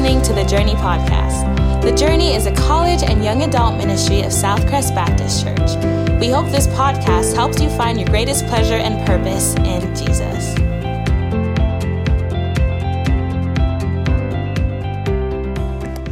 [0.00, 1.82] listening to the Journey Podcast.
[1.82, 6.18] The Journey is a college and young adult ministry of Southcrest Baptist Church.
[6.18, 10.56] We hope this podcast helps you find your greatest pleasure and purpose in Jesus.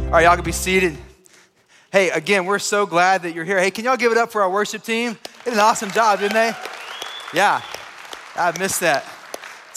[0.05, 0.95] All right, y'all can be seated.
[1.91, 3.59] Hey, again, we're so glad that you're here.
[3.59, 5.17] Hey, can y'all give it up for our worship team?
[5.45, 6.53] They did an awesome job, didn't they?
[7.33, 7.63] Yeah,
[8.35, 9.03] I missed that.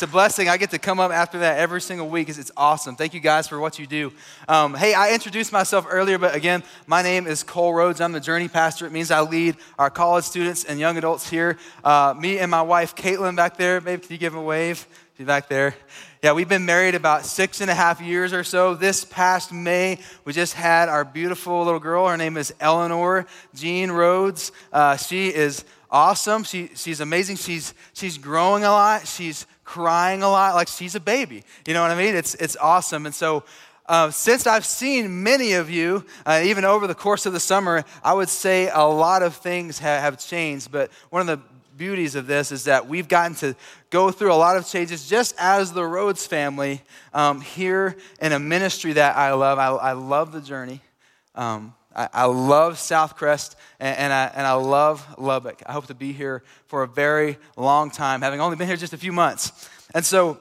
[0.02, 0.48] It's a blessing.
[0.48, 2.28] I get to come up after that every single week.
[2.28, 2.96] Is it's awesome.
[2.96, 4.12] Thank you guys for what you do.
[4.48, 8.00] Um, hey, I introduced myself earlier, but again, my name is Cole Rhodes.
[8.00, 8.84] I'm the Journey Pastor.
[8.84, 11.56] It means I lead our college students and young adults here.
[11.84, 13.80] Uh, me and my wife, Caitlin, back there.
[13.80, 14.88] Maybe can you give them a wave?
[15.16, 15.72] She's back there.
[16.20, 18.74] Yeah, we've been married about six and a half years or so.
[18.74, 22.08] This past May, we just had our beautiful little girl.
[22.08, 24.50] Her name is Eleanor Jean Rhodes.
[24.72, 26.42] Uh, she is awesome.
[26.42, 27.36] She, she's amazing.
[27.36, 29.06] She's, she's growing a lot.
[29.06, 31.42] She's crying a lot, like she's a baby.
[31.66, 32.14] You know what I mean?
[32.14, 33.06] It's, it's awesome.
[33.06, 33.42] And so,
[33.86, 37.82] uh, since I've seen many of you, uh, even over the course of the summer,
[38.04, 40.70] I would say a lot of things ha- have changed.
[40.70, 41.42] But one of the
[41.78, 43.56] beauties of this is that we've gotten to
[43.88, 46.82] go through a lot of changes just as the Rhodes family
[47.14, 49.58] um, here in a ministry that I love.
[49.58, 50.82] I, I love the journey.
[51.34, 55.62] Um, I, love Southcrest and, and, I, and I love Lubbock.
[55.66, 58.92] I hope to be here for a very long time, having only been here just
[58.92, 59.68] a few months.
[59.94, 60.38] And so,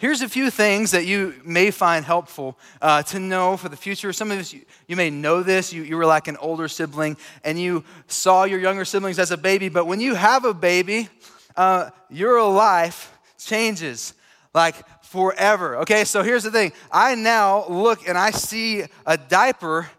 [0.00, 4.12] Here's a few things that you may find helpful uh, to know for the future.
[4.12, 5.72] Some of us, you, you may know this.
[5.72, 9.36] You, you were like an older sibling and you saw your younger siblings as a
[9.36, 11.08] baby, but when you have a baby,
[11.56, 14.14] uh, your life changes
[14.54, 15.78] like forever.
[15.78, 19.90] Okay, so here's the thing I now look and I see a diaper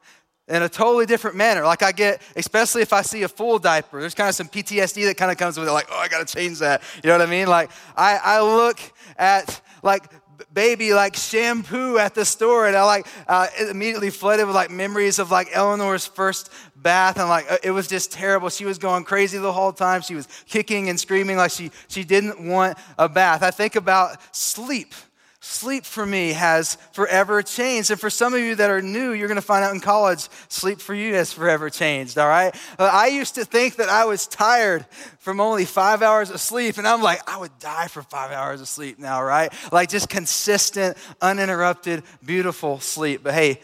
[0.49, 1.63] in a totally different manner.
[1.63, 5.05] Like I get, especially if I see a full diaper, there's kind of some PTSD
[5.05, 6.81] that kind of comes with it, like, oh, I gotta change that.
[7.03, 7.47] You know what I mean?
[7.47, 8.79] Like I, I look
[9.17, 10.11] at like
[10.53, 15.19] baby like shampoo at the store and i like uh, immediately flooded with like memories
[15.19, 19.37] of like eleanor's first bath and like it was just terrible she was going crazy
[19.37, 23.43] the whole time she was kicking and screaming like she she didn't want a bath
[23.43, 24.93] i think about sleep
[25.41, 27.91] Sleep for me has forever changed.
[27.91, 30.27] And for some of you that are new, you're going to find out in college,
[30.49, 32.53] sleep for you has forever changed, all right?
[32.77, 34.85] I used to think that I was tired
[35.19, 38.59] from only five hours of sleep, and I'm like, I would die for five hours
[38.59, 39.53] of sleep now, right?
[39.71, 43.21] Like just consistent, uninterrupted, beautiful sleep.
[43.23, 43.61] But hey,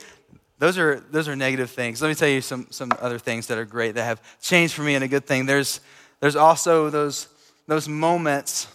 [0.60, 2.02] those are, those are negative things.
[2.02, 4.84] Let me tell you some, some other things that are great that have changed for
[4.84, 5.46] me and a good thing.
[5.46, 5.82] There's,
[6.22, 7.28] there's also those,
[7.68, 8.68] those moments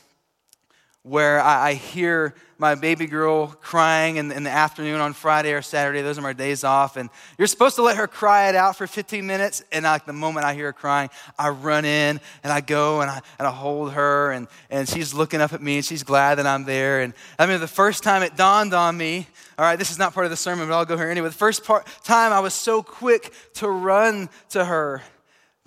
[1.03, 5.63] where I, I hear my baby girl crying in, in, the afternoon on Friday or
[5.63, 6.03] Saturday.
[6.03, 6.99] Those are my days off.
[6.99, 9.65] And you're supposed to let her cry it out for 15 minutes.
[9.73, 11.09] And like the moment I hear her crying,
[11.39, 14.33] I run in and I go and I, and I hold her.
[14.33, 17.01] And, and she's looking up at me and she's glad that I'm there.
[17.01, 19.27] And I mean, the first time it dawned on me,
[19.59, 21.29] all right, this is not part of the sermon, but I'll go here anyway.
[21.29, 25.03] The first part, time I was so quick to run to her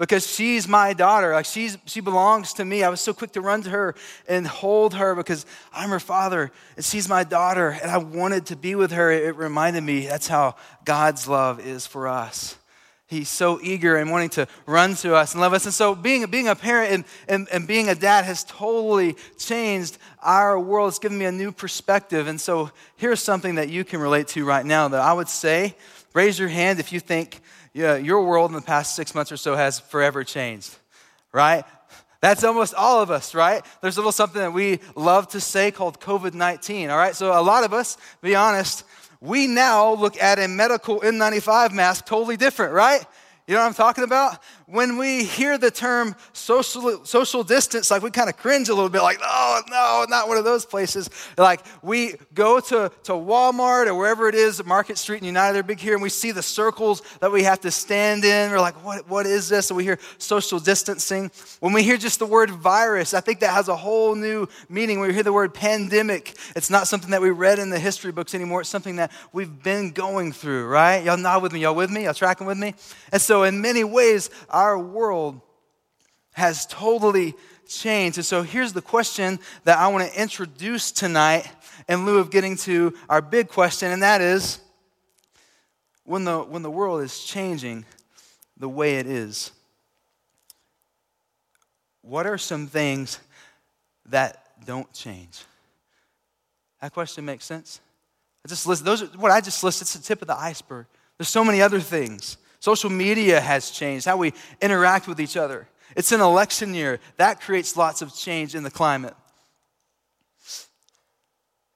[0.03, 1.31] because she's my daughter.
[1.31, 2.83] Like she's, she belongs to me.
[2.83, 3.95] I was so quick to run to her
[4.27, 8.57] and hold her because I'm her father and she's my daughter and I wanted to
[8.57, 9.11] be with her.
[9.11, 12.57] It reminded me that's how God's love is for us.
[13.07, 15.63] He's so eager and wanting to run to us and love us.
[15.63, 19.97] And so being, being a parent and, and, and being a dad has totally changed
[20.21, 20.89] our world.
[20.89, 22.27] It's given me a new perspective.
[22.27, 25.77] And so here's something that you can relate to right now that I would say,
[26.13, 27.39] raise your hand if you think
[27.73, 30.75] yeah, your world in the past six months or so has forever changed,
[31.31, 31.63] right?
[32.21, 33.65] That's almost all of us, right?
[33.81, 37.15] There's a little something that we love to say called COVID 19, all right?
[37.15, 38.85] So, a lot of us, be honest,
[39.19, 43.03] we now look at a medical N95 mask totally different, right?
[43.47, 44.39] You know what I'm talking about?
[44.73, 48.89] When we hear the term social, social distance, like we kind of cringe a little
[48.89, 51.11] bit, like, oh, no, not one of those places.
[51.37, 55.61] Like we go to, to Walmart or wherever it is, Market Street and United, they're
[55.61, 58.49] big here, and we see the circles that we have to stand in.
[58.49, 59.69] We're like, what, what is this?
[59.69, 61.29] And we hear social distancing.
[61.59, 64.99] When we hear just the word virus, I think that has a whole new meaning.
[64.99, 68.11] When we hear the word pandemic, it's not something that we read in the history
[68.11, 68.61] books anymore.
[68.61, 71.03] It's something that we've been going through, right?
[71.03, 71.59] Y'all nod with me.
[71.59, 72.05] Y'all with me?
[72.05, 72.73] Y'all tracking with me?
[73.11, 74.31] And so, in many ways,
[74.63, 75.41] our world
[76.31, 77.35] has totally
[77.67, 78.17] changed.
[78.17, 81.45] And so, here's the question that I want to introduce tonight
[81.89, 84.61] in lieu of getting to our big question, and that is
[86.05, 87.85] when the, when the world is changing
[88.57, 89.51] the way it is,
[92.01, 93.19] what are some things
[94.05, 95.43] that don't change?
[96.81, 97.81] That question makes sense?
[98.45, 100.85] I just list, those are what I just listed, it's the tip of the iceberg.
[101.17, 102.37] There's so many other things.
[102.63, 104.31] Social media has changed how we
[104.61, 105.67] interact with each other.
[105.97, 107.01] It's an election year.
[107.17, 109.13] That creates lots of change in the climate.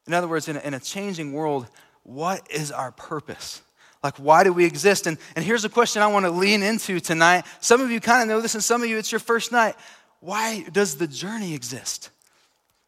[0.08, 1.68] In other words, in a, in a changing world,
[2.04, 3.62] what is our purpose?
[4.02, 5.08] Like, why do we exist?
[5.08, 7.44] And, and here's a question I want to lean into tonight.
[7.60, 9.76] Some of you kind of know this, and some of you, it's your first night.
[10.22, 12.12] Why does the journey exist?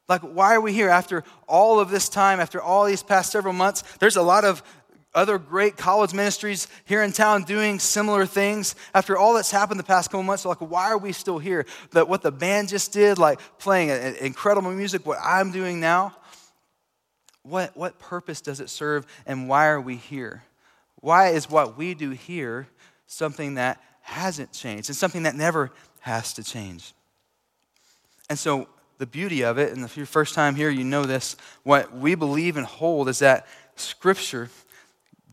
[0.08, 3.54] Like, why are we here after all of this time, after all these past several
[3.54, 3.84] months?
[4.00, 4.64] There's a lot of
[5.14, 8.76] other great college ministries here in town doing similar things.
[8.94, 11.66] After all that's happened the past couple months, like, why are we still here?
[11.92, 13.90] That what the band just did, like playing
[14.22, 16.16] incredible music, what I'm doing now,
[17.42, 20.44] what, what purpose does it serve, and why are we here?
[20.98, 22.68] Why is what we do here
[23.08, 25.72] something that hasn't changed and something that never
[26.02, 26.94] has to change?
[28.30, 28.68] And so
[29.00, 32.14] the beauty of it, and if you're first time here, you know this, what we
[32.14, 34.50] believe and hold is that Scripture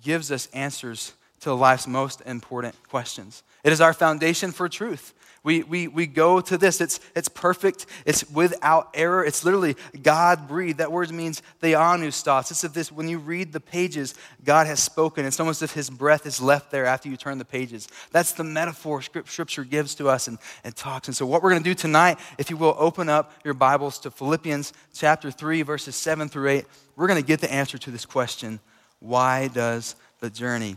[0.07, 3.43] gives us answers to life's most important questions.
[3.65, 5.13] It is our foundation for truth.
[5.43, 6.81] We, we, we go to this.
[6.81, 7.87] It's, it's perfect.
[8.05, 9.25] It's without error.
[9.25, 10.79] It's literally God breathed.
[10.79, 12.53] That word means theopneustos.
[12.53, 14.15] It's if this, when you read the pages,
[14.45, 15.27] God has spoken.
[15.27, 17.89] It's almost as if his breath is left there after you turn the pages.
[18.13, 21.09] That's the metaphor scripture gives to us and, and talks.
[21.09, 23.99] And so what we're going to do tonight, if you will open up your Bibles
[24.01, 26.65] to Philippians chapter 3, verses 7 through 8,
[26.95, 28.61] we're going to get the answer to this question.
[29.01, 30.77] Why does the journey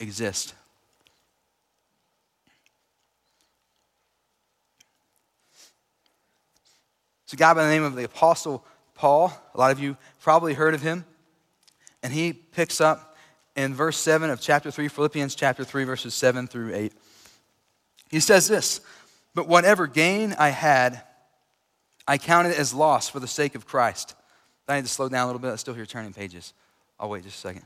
[0.00, 0.54] exist?
[7.24, 9.32] It's a guy by the name of the Apostle Paul.
[9.54, 11.04] A lot of you probably heard of him.
[12.02, 13.16] And he picks up
[13.56, 16.92] in verse 7 of chapter 3, Philippians chapter 3, verses 7 through 8.
[18.10, 18.80] He says this
[19.34, 21.02] But whatever gain I had,
[22.06, 24.14] I counted as loss for the sake of Christ.
[24.68, 25.52] I need to slow down a little bit.
[25.52, 26.52] I still hear turning pages.
[26.98, 27.62] I'll wait just a second.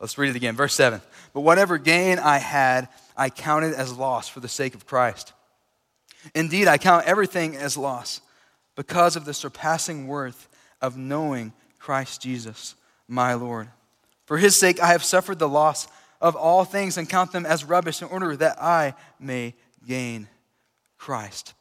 [0.00, 0.56] Let's read it again.
[0.56, 1.00] Verse 7.
[1.32, 5.32] But whatever gain I had, I counted as loss for the sake of Christ.
[6.34, 8.20] Indeed, I count everything as loss
[8.76, 10.48] because of the surpassing worth
[10.80, 12.74] of knowing Christ Jesus,
[13.08, 13.68] my Lord.
[14.26, 15.86] For his sake, I have suffered the loss
[16.20, 19.54] of all things and count them as rubbish in order that I may
[19.86, 20.28] gain
[20.96, 21.52] Christ.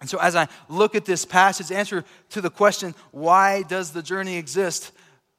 [0.00, 4.02] And so, as I look at this passage, answer to the question, why does the
[4.02, 4.92] journey exist?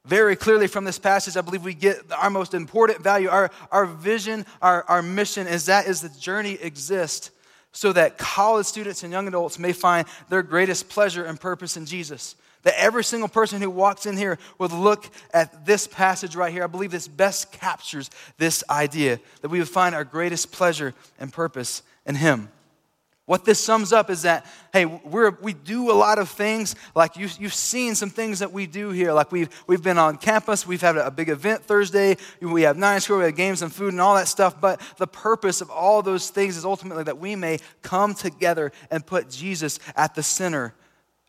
[0.08, 3.86] Very clearly from this passage, I believe we get our most important value, our, our
[3.86, 7.32] vision, our, our mission is that is the journey exists
[7.74, 11.86] so that college students and young adults may find their greatest pleasure and purpose in
[11.86, 12.36] Jesus.
[12.64, 16.64] That every single person who walks in here would look at this passage right here.
[16.64, 21.34] I believe this best captures this idea that we would find our greatest pleasure and
[21.34, 22.50] purpose in Him.
[23.28, 26.76] What this sums up is that, hey, we're, we do a lot of things.
[26.96, 29.12] Like you, you've seen some things that we do here.
[29.12, 33.02] Like we've, we've been on campus, we've had a, big event Thursday, we have nine
[33.02, 34.62] square, we have games and food and all that stuff.
[34.62, 39.06] But the purpose of all those things is ultimately that we may come together and
[39.06, 40.74] put Jesus at the center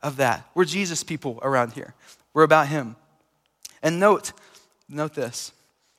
[0.00, 0.48] of that.
[0.54, 1.94] We're Jesus people around here,
[2.32, 2.94] we're about Him.
[3.82, 4.32] And note,
[4.88, 5.50] note this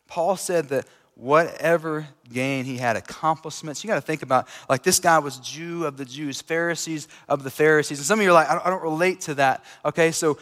[0.07, 0.85] Paul said that
[1.19, 3.83] whatever gain he had, accomplishments.
[3.83, 7.43] You got to think about, like, this guy was Jew of the Jews, Pharisees of
[7.43, 7.99] the Pharisees.
[7.99, 9.65] And some of you are like, I don't, relate to that.
[9.83, 10.37] Okay, so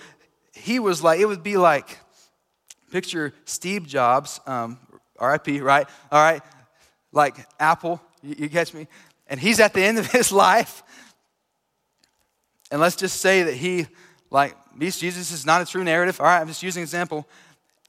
[0.53, 1.97] he was like, it would be like,
[2.91, 4.77] picture Steve Jobs, um,
[5.19, 5.87] RIP, right?
[6.11, 6.43] All right,
[7.11, 8.87] like Apple, you, you catch me?
[9.25, 10.83] And he's at the end of his life.
[12.69, 13.87] And let's just say that he,
[14.29, 16.19] like, Jesus is not a true narrative.
[16.19, 17.27] All right, I'm just using example.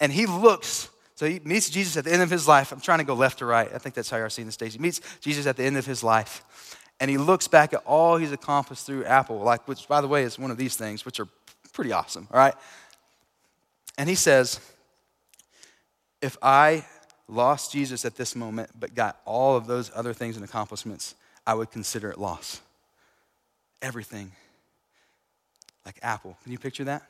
[0.01, 0.89] And he looks
[1.19, 2.71] so he meets Jesus at the end of his life.
[2.71, 3.69] I'm trying to go left to right.
[3.75, 4.75] I think that's how you're seeing the stage.
[4.75, 6.79] He meets Jesus at the end of his life.
[7.01, 10.23] And he looks back at all he's accomplished through Apple, like which by the way
[10.23, 11.27] is one of these things, which are
[11.73, 12.55] pretty awesome, all right?
[13.99, 14.61] And he says,
[16.23, 16.85] if I
[17.27, 21.55] lost Jesus at this moment, but got all of those other things and accomplishments, I
[21.55, 22.61] would consider it loss.
[23.83, 24.31] Everything.
[25.85, 26.37] Like Apple.
[26.45, 27.03] Can you picture that?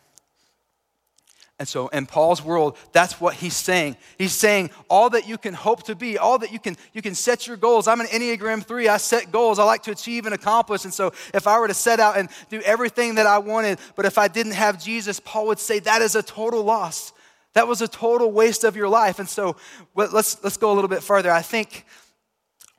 [1.59, 3.97] And so, in Paul's world, that's what he's saying.
[4.17, 7.17] He's saying all that you can hope to be, all that you can you can
[7.17, 7.89] set your goals.
[7.89, 8.89] I'm an Enneagram 3.
[8.89, 10.85] I set goals I like to achieve and accomplish.
[10.85, 14.07] And so, if I were to set out and do everything that I wanted, but
[14.07, 17.13] if I didn't have Jesus, Paul would say that is a total loss.
[17.55, 19.19] That was a total waste of your life.
[19.19, 19.57] And so,
[19.97, 21.33] let's let's go a little bit further.
[21.33, 21.87] I think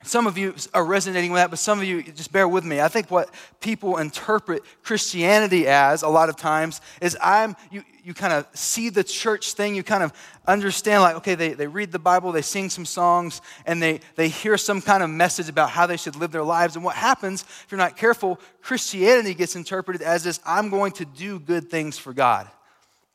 [0.02, 2.80] some of you are resonating with that, but some of you just bear with me.
[2.80, 3.28] I think what
[3.60, 8.88] people interpret Christianity as a lot of times is I'm you you kind of see
[8.88, 10.12] the church thing, you kind of
[10.46, 14.28] understand like, okay, they, they read the Bible, they sing some songs, and they, they
[14.28, 16.76] hear some kind of message about how they should live their lives.
[16.76, 21.04] And what happens, if you're not careful, Christianity gets interpreted as this I'm going to
[21.04, 22.48] do good things for God,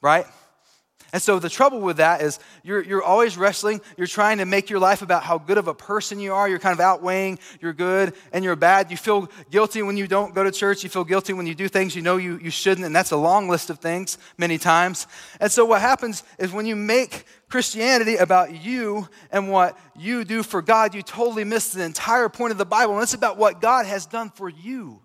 [0.01, 0.25] right?
[1.16, 3.80] And so the trouble with that is you're, you're always wrestling.
[3.96, 6.50] You're trying to make your life about how good of a person you are.
[6.50, 8.92] You're kind of outweighing your good and your bad.
[8.92, 10.84] You feel guilty when you don't go to church.
[10.84, 12.86] You feel guilty when you do things you know you, you shouldn't.
[12.86, 15.08] And that's a long list of things many times.
[15.40, 20.44] And so what happens is when you make Christianity about you and what you do
[20.44, 22.96] for God, you totally miss the entire point of the Bible.
[22.96, 25.02] And it's about what God has done for you.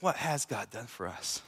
[0.00, 1.40] What has God done for us?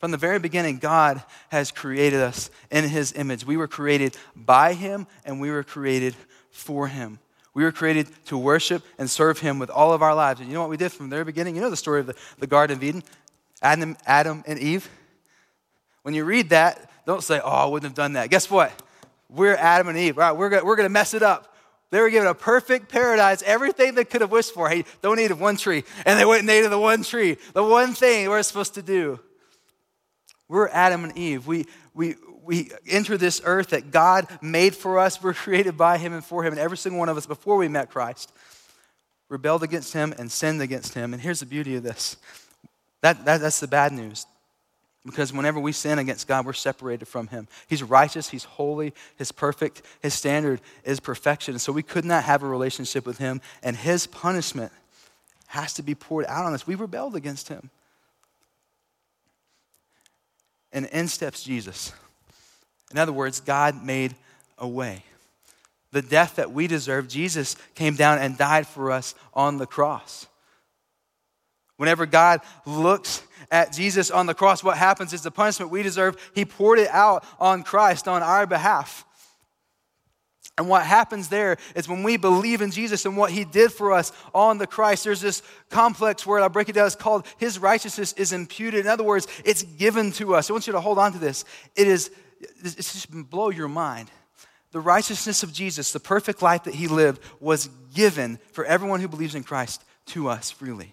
[0.00, 3.44] From the very beginning, God has created us in His image.
[3.44, 6.16] We were created by Him and we were created
[6.50, 7.18] for Him.
[7.52, 10.40] We were created to worship and serve Him with all of our lives.
[10.40, 11.54] And you know what we did from the very beginning?
[11.54, 13.02] You know the story of the, the Garden of Eden?
[13.60, 14.88] Adam, Adam and Eve?
[16.00, 18.30] When you read that, don't say, oh, I wouldn't have done that.
[18.30, 18.72] Guess what?
[19.28, 20.18] We're Adam and Eve.
[20.18, 21.54] All right, we're going we're to mess it up.
[21.90, 24.70] They were given a perfect paradise, everything they could have wished for.
[24.70, 25.84] Hey, don't eat of one tree.
[26.06, 28.82] And they went and ate of the one tree, the one thing we're supposed to
[28.82, 29.20] do.
[30.50, 31.46] We're Adam and Eve.
[31.46, 35.22] We, we, we enter this earth that God made for us.
[35.22, 36.52] We're created by Him and for Him.
[36.52, 38.32] And every single one of us, before we met Christ,
[39.28, 41.14] rebelled against Him and sinned against Him.
[41.14, 42.16] And here's the beauty of this
[43.00, 44.26] that, that, that's the bad news.
[45.06, 47.46] Because whenever we sin against God, we're separated from Him.
[47.68, 51.60] He's righteous, He's holy, He's perfect, His standard is perfection.
[51.60, 54.72] So we could not have a relationship with Him, and His punishment
[55.46, 56.66] has to be poured out on us.
[56.66, 57.70] We rebelled against Him
[60.72, 61.92] and in steps Jesus.
[62.90, 64.14] In other words, God made
[64.58, 65.04] a way.
[65.92, 70.26] The death that we deserve, Jesus came down and died for us on the cross.
[71.76, 76.16] Whenever God looks at Jesus on the cross, what happens is the punishment we deserve,
[76.34, 79.04] He poured it out on Christ on our behalf.
[80.60, 83.94] And what happens there is when we believe in Jesus and what he did for
[83.94, 87.58] us on the Christ, there's this complex word, I'll break it down, it's called his
[87.58, 88.80] righteousness is imputed.
[88.80, 90.50] In other words, it's given to us.
[90.50, 91.46] I want you to hold on to this.
[91.76, 92.10] It is,
[92.62, 94.10] it's just blow your mind.
[94.72, 99.08] The righteousness of Jesus, the perfect life that he lived, was given for everyone who
[99.08, 100.92] believes in Christ to us freely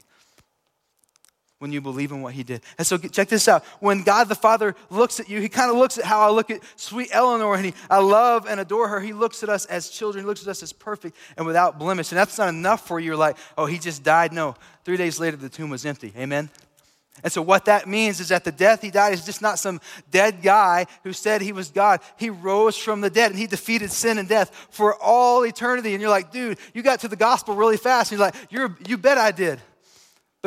[1.60, 2.62] when you believe in what he did.
[2.78, 3.64] And so check this out.
[3.80, 6.52] When God the Father looks at you, he kind of looks at how I look
[6.52, 9.00] at sweet Eleanor and he, I love and adore her.
[9.00, 12.12] He looks at us as children, he looks at us as perfect and without blemish.
[12.12, 13.08] And that's not enough for you.
[13.08, 14.34] You're like, oh, he just died.
[14.34, 14.56] No.
[14.86, 16.14] Three days later, the tomb was empty.
[16.18, 16.50] Amen?
[17.24, 19.82] And so, what that means is that the death he died is just not some
[20.12, 22.02] dead guy who said he was God.
[22.18, 25.94] He rose from the dead and he defeated sin and death for all eternity.
[25.94, 28.12] And you're like, dude, you got to the gospel really fast.
[28.12, 29.60] And you're like, you're, you bet I did.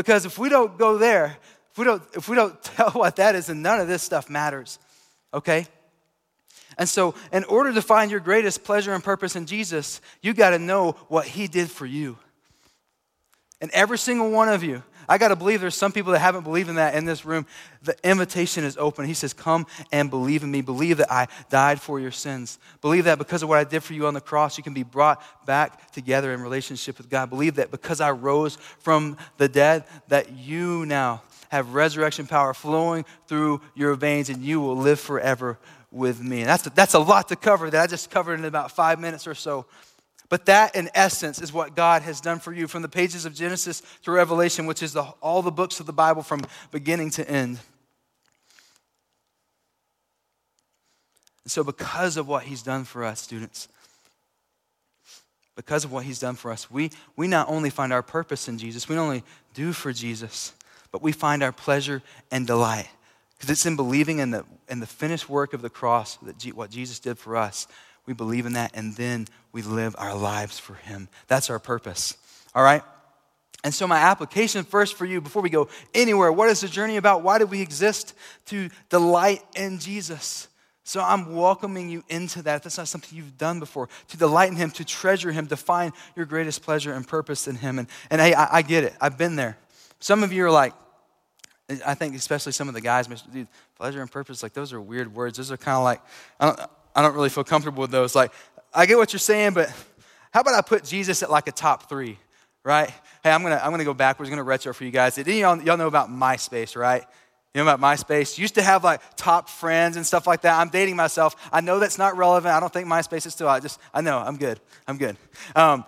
[0.00, 1.36] Because if we don't go there,
[1.72, 4.30] if we don't, if we don't tell what that is, then none of this stuff
[4.30, 4.78] matters.
[5.34, 5.66] Okay?
[6.78, 10.50] And so, in order to find your greatest pleasure and purpose in Jesus, you got
[10.50, 12.16] to know what He did for you.
[13.60, 16.44] And every single one of you, I got to believe there's some people that haven't
[16.44, 17.44] believed in that in this room.
[17.82, 19.06] The invitation is open.
[19.06, 20.60] He says, Come and believe in me.
[20.60, 22.60] Believe that I died for your sins.
[22.80, 24.84] Believe that because of what I did for you on the cross, you can be
[24.84, 27.28] brought back together in relationship with God.
[27.28, 33.04] Believe that because I rose from the dead, that you now have resurrection power flowing
[33.26, 35.58] through your veins and you will live forever
[35.90, 36.40] with me.
[36.40, 39.00] And that's a, that's a lot to cover that I just covered in about five
[39.00, 39.66] minutes or so.
[40.30, 43.34] But that, in essence, is what God has done for you from the pages of
[43.34, 47.28] Genesis to Revelation, which is the, all the books of the Bible from beginning to
[47.28, 47.58] end.
[51.42, 53.66] And so, because of what He's done for us, students,
[55.56, 58.56] because of what He's done for us, we, we not only find our purpose in
[58.56, 60.54] Jesus, we not only do for Jesus,
[60.92, 62.88] but we find our pleasure and delight.
[63.36, 66.52] Because it's in believing in the, in the finished work of the cross, that G,
[66.52, 67.66] what Jesus did for us,
[68.10, 71.08] we believe in that, and then we live our lives for Him.
[71.28, 72.16] That's our purpose.
[72.56, 72.82] All right?
[73.62, 76.96] And so, my application first for you, before we go anywhere, what is the journey
[76.96, 77.22] about?
[77.22, 78.14] Why do we exist?
[78.46, 80.48] To delight in Jesus.
[80.82, 82.64] So, I'm welcoming you into that.
[82.64, 83.88] That's not something you've done before.
[84.08, 87.54] To delight in Him, to treasure Him, to find your greatest pleasure and purpose in
[87.54, 87.78] Him.
[87.78, 88.92] And, and hey, I, I get it.
[89.00, 89.56] I've been there.
[90.00, 90.72] Some of you are like,
[91.86, 95.14] I think especially some of the guys, dude, pleasure and purpose, like those are weird
[95.14, 95.36] words.
[95.36, 98.14] Those are kind of like, I don't, really feel comfortable with those.
[98.14, 98.32] Like,
[98.74, 99.72] I get what you're saying, but
[100.32, 102.18] how about I put Jesus at like a top three,
[102.64, 102.90] right?
[103.22, 105.14] Hey, I'm gonna, I'm gonna go backwards, gonna retro for you guys.
[105.14, 107.04] Did y'all, y'all know about MySpace, right?
[107.54, 108.38] You know about MySpace?
[108.38, 110.60] Used to have like top friends and stuff like that.
[110.60, 111.34] I'm dating myself.
[111.52, 112.54] I know that's not relevant.
[112.54, 113.48] I don't think MySpace is still.
[113.48, 114.60] I just, I know, I'm good.
[114.86, 115.16] I'm good.
[115.56, 115.84] Um,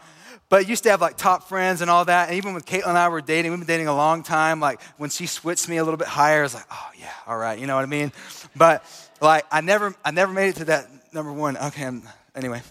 [0.49, 2.28] but used to have like top friends and all that.
[2.28, 4.61] And even when Caitlin and I were dating, we've been dating a long time.
[4.61, 7.38] Like when she switched me a little bit higher, I was like, oh yeah, all
[7.38, 8.12] right, you know what I mean?
[8.54, 8.85] But
[9.23, 11.57] like I never, I never made it to that number one.
[11.57, 12.02] Okay, I'm,
[12.35, 12.62] anyway,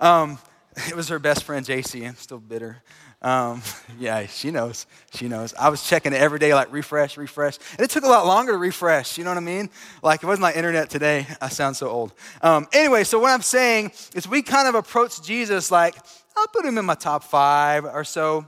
[0.00, 0.38] um,
[0.88, 2.06] it was her best friend JC.
[2.06, 2.82] I'm still bitter
[3.22, 3.62] Um,
[3.98, 4.86] yeah, she knows.
[5.14, 5.54] She knows.
[5.54, 7.58] I was checking it every day, like refresh, refresh.
[7.72, 9.18] And it took a lot longer to refresh.
[9.18, 9.70] You know what I mean?
[10.02, 11.26] Like it wasn't like internet today.
[11.40, 12.12] I sound so old.
[12.42, 15.96] Um, anyway, so what I'm saying is we kind of approach Jesus like,
[16.36, 18.46] I'll put him in my top five or so.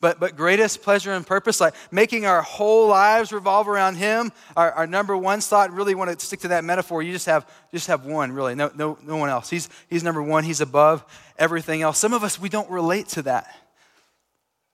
[0.00, 4.70] But, but greatest pleasure and purpose, like making our whole lives revolve around Him, our,
[4.72, 7.02] our number one thought, really want to stick to that metaphor.
[7.02, 9.48] You just have, just have one, really, no, no, no one else.
[9.48, 11.04] He's, he's number one, He's above
[11.38, 11.98] everything else.
[11.98, 13.54] Some of us, we don't relate to that.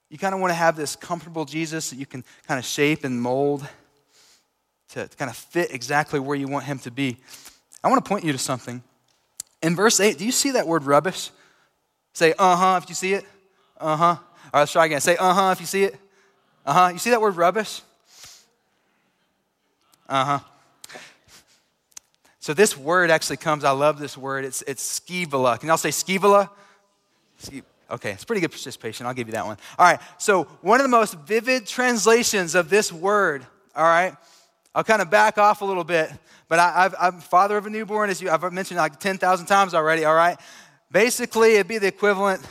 [0.09, 3.03] You kind of want to have this comfortable Jesus that you can kind of shape
[3.03, 3.65] and mold
[4.89, 7.17] to, to kind of fit exactly where you want Him to be.
[7.83, 8.83] I want to point you to something.
[9.61, 11.31] In verse 8, do you see that word rubbish?
[12.13, 13.25] Say, uh huh, if you see it.
[13.79, 14.17] Uh huh.
[14.53, 15.01] All right, let's try again.
[15.01, 15.95] Say, uh huh, if you see it.
[16.63, 16.89] Uh huh.
[16.93, 17.81] You see that word rubbish?
[20.07, 20.39] Uh huh.
[22.39, 24.45] So this word actually comes, I love this word.
[24.45, 25.59] It's, it's skubala.
[25.59, 26.49] Can y'all say skubala?
[27.89, 29.05] Okay, it's pretty good participation.
[29.05, 29.57] I'll give you that one.
[29.79, 33.45] All right, so one of the most vivid translations of this word,
[33.75, 34.13] all right,
[34.75, 36.11] I'll kind of back off a little bit,
[36.49, 40.03] but I, am father of a newborn, as you, I've mentioned like 10,000 times already,
[40.03, 40.37] all right?
[40.91, 42.45] Basically, it'd be the equivalent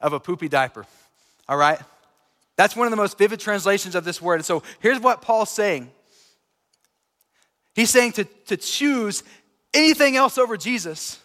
[0.00, 0.86] of a poopy diaper.
[1.48, 1.78] All right?
[2.56, 4.36] That's one of the most vivid translations of this word.
[4.36, 5.90] And so here's what Paul's saying
[7.74, 9.24] He's saying to, to choose
[9.72, 11.18] anything else over Jesus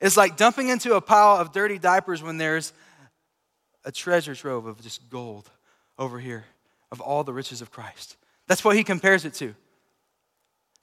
[0.00, 2.72] is like dumping into a pile of dirty diapers when there's
[3.84, 5.48] a treasure trove of just gold
[5.98, 6.44] over here
[6.90, 8.16] of all the riches of Christ.
[8.48, 9.54] That's what he compares it to.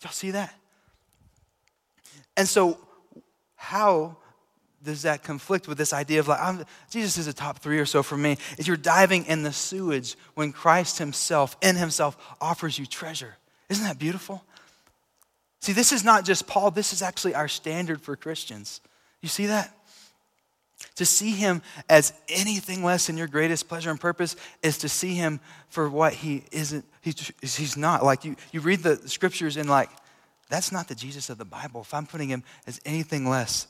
[0.02, 0.54] Y'all see that?
[2.38, 2.78] And so,
[3.56, 4.18] how
[4.84, 7.86] does that conflict with this idea of like, I'm, Jesus is a top three or
[7.86, 8.38] so for me?
[8.58, 13.36] Is you're diving in the sewage when Christ Himself, in Himself, offers you treasure.
[13.70, 14.44] Isn't that beautiful?
[15.62, 18.82] See, this is not just Paul, this is actually our standard for Christians.
[19.22, 19.76] You see that?
[20.96, 25.14] To see him as anything less than your greatest pleasure and purpose is to see
[25.14, 28.04] him for what he isn't, he's, he's not.
[28.04, 29.90] Like you, you read the scriptures and like,
[30.50, 31.82] that's not the Jesus of the Bible.
[31.82, 33.68] If I'm putting him as anything less,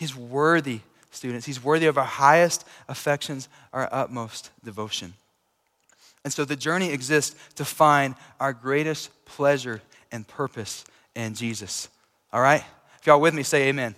[0.00, 0.80] He's worthy,
[1.10, 1.44] students.
[1.44, 5.12] He's worthy of our highest affections, our utmost devotion.
[6.24, 11.90] And so the journey exists to find our greatest pleasure and purpose in Jesus.
[12.32, 12.64] All right?
[12.98, 13.94] If y'all with me, say amen.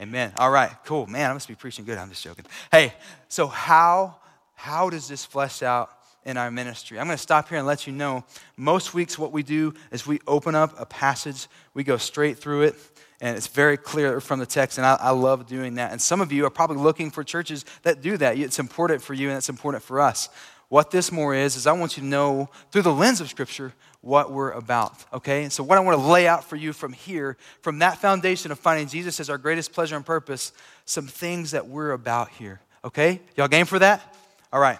[0.00, 0.32] Amen.
[0.38, 1.06] All right, cool.
[1.06, 1.98] Man, I must be preaching good.
[1.98, 2.44] I'm just joking.
[2.72, 2.92] Hey,
[3.28, 4.16] so how
[4.56, 5.88] how does this flesh out
[6.26, 7.00] in our ministry?
[7.00, 8.24] I'm going to stop here and let you know.
[8.58, 12.62] Most weeks, what we do is we open up a passage, we go straight through
[12.62, 12.74] it,
[13.20, 15.92] and it's very clear from the text, and I, I, love doing that.
[15.92, 18.36] And some of you are probably looking for churches that do that.
[18.36, 20.28] It's important for you, and it's important for us.
[20.68, 23.72] What this more is, is I want you to know through the lens of Scripture
[24.00, 25.44] what we're about, okay?
[25.44, 28.50] And so, what I want to lay out for you from here, from that foundation
[28.50, 30.52] of finding Jesus as our greatest pleasure and purpose,
[30.84, 33.20] some things that we're about here, okay?
[33.36, 34.14] Y'all game for that?
[34.52, 34.78] All right.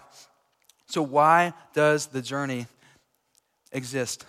[0.89, 2.67] So, why does the journey
[3.73, 4.25] exist?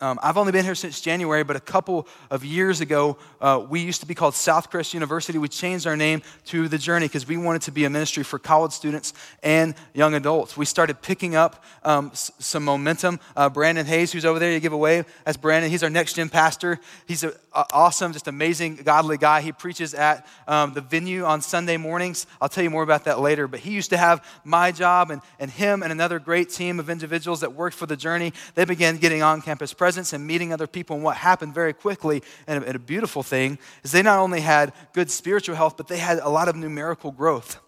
[0.00, 3.80] Um, I've only been here since January, but a couple of years ago, uh, we
[3.80, 5.38] used to be called Southcrest University.
[5.38, 8.38] We changed our name to The Journey because we wanted to be a ministry for
[8.38, 10.56] college students and young adults.
[10.56, 13.18] We started picking up um, s- some momentum.
[13.36, 15.04] Uh, Brandon Hayes, who's over there, you give a wave.
[15.24, 15.68] That's Brandon.
[15.68, 16.78] He's our next gen pastor.
[17.08, 19.40] He's an awesome, just amazing, godly guy.
[19.40, 22.28] He preaches at um, the venue on Sunday mornings.
[22.40, 23.48] I'll tell you more about that later.
[23.48, 26.88] But he used to have my job, and, and him and another great team of
[26.88, 30.52] individuals that worked for The Journey, they began getting on campus presence presence and meeting
[30.52, 30.96] other people.
[30.96, 34.40] And what happened very quickly, and a, and a beautiful thing, is they not only
[34.40, 37.58] had good spiritual health, but they had a lot of numerical growth.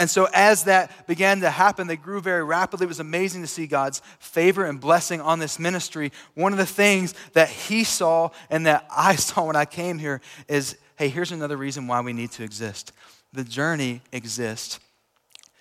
[0.00, 2.86] And so, as that began to happen, they grew very rapidly.
[2.86, 6.10] It was amazing to see God's favor and blessing on this ministry.
[6.34, 10.20] One of the things that he saw and that I saw when I came here
[10.48, 12.92] is hey, here's another reason why we need to exist.
[13.32, 14.80] The journey exists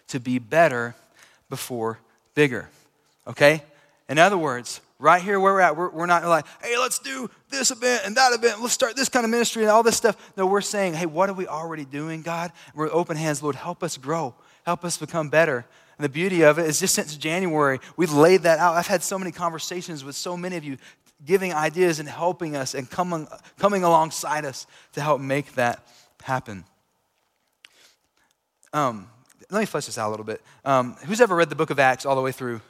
[0.07, 0.95] to be better
[1.51, 1.99] before
[2.33, 2.67] bigger.
[3.27, 3.61] Okay?
[4.09, 7.29] In other words, right here where we're at, we're, we're not like, hey, let's do
[7.49, 8.61] this event and that event.
[8.61, 10.33] Let's start this kind of ministry and all this stuff.
[10.35, 12.51] No, we're saying, hey, what are we already doing, God?
[12.73, 15.65] We're open hands, Lord, help us grow, help us become better.
[15.97, 18.75] And the beauty of it is just since January, we've laid that out.
[18.75, 20.77] I've had so many conversations with so many of you
[21.25, 25.85] giving ideas and helping us and coming, coming alongside us to help make that
[26.21, 26.63] happen.
[28.73, 29.09] Um,
[29.49, 30.41] let me flesh this out a little bit.
[30.65, 32.61] Um, who's ever read the book of Acts all the way through?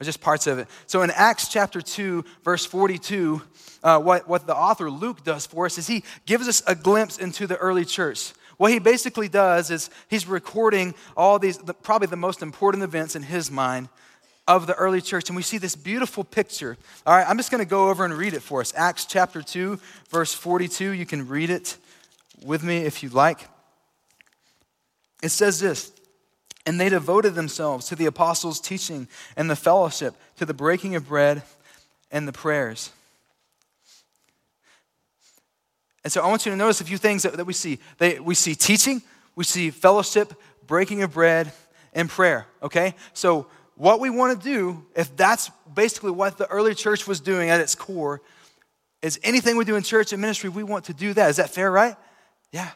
[0.00, 0.68] Or just parts of it.
[0.86, 3.42] So in Acts chapter 2, verse 42,
[3.82, 7.18] uh, what, what the author Luke does for us is he gives us a glimpse
[7.18, 8.32] into the early church.
[8.56, 13.14] What he basically does is he's recording all these, the, probably the most important events
[13.14, 13.88] in his mind
[14.48, 15.28] of the early church.
[15.28, 16.76] And we see this beautiful picture.
[17.06, 18.72] All right, I'm just going to go over and read it for us.
[18.76, 19.78] Acts chapter 2,
[20.10, 20.90] verse 42.
[20.90, 21.76] You can read it
[22.44, 23.48] with me if you'd like.
[25.22, 25.92] It says this
[26.68, 31.08] and they devoted themselves to the apostles' teaching and the fellowship, to the breaking of
[31.08, 31.40] bread
[32.10, 32.90] and the prayers.
[36.04, 37.78] And so I want you to notice a few things that, that we see.
[37.96, 39.00] They, we see teaching,
[39.34, 40.34] we see fellowship,
[40.66, 41.52] breaking of bread,
[41.94, 42.94] and prayer, okay?
[43.14, 47.48] So, what we want to do, if that's basically what the early church was doing
[47.48, 48.20] at its core,
[49.00, 51.30] is anything we do in church and ministry, we want to do that.
[51.30, 51.96] Is that fair, right?
[52.52, 52.68] Yeah.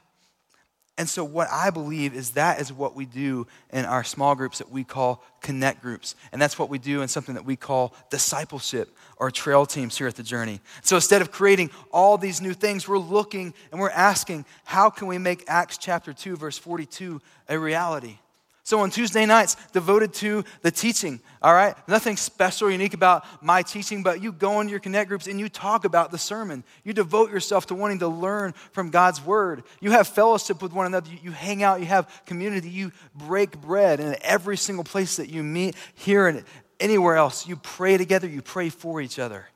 [0.98, 4.58] And so, what I believe is that is what we do in our small groups
[4.58, 6.14] that we call connect groups.
[6.32, 10.06] And that's what we do in something that we call discipleship or trail teams here
[10.06, 10.60] at the Journey.
[10.82, 15.06] So, instead of creating all these new things, we're looking and we're asking, how can
[15.06, 18.18] we make Acts chapter 2, verse 42 a reality?
[18.64, 21.74] So on Tuesday nights, devoted to the teaching, all right?
[21.88, 25.40] Nothing special or unique about my teaching, but you go into your connect groups and
[25.40, 26.62] you talk about the sermon.
[26.84, 29.64] You devote yourself to wanting to learn from God's word.
[29.80, 31.10] You have fellowship with one another.
[31.22, 33.98] You, hang out, you have community, you break bread.
[33.98, 36.44] And every single place that you meet, here and
[36.78, 39.48] anywhere else, you pray together, you pray for each other.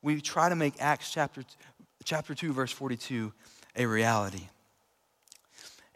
[0.00, 1.44] We try to make Acts chapter,
[2.02, 3.30] chapter 2, verse 42
[3.78, 4.48] a reality.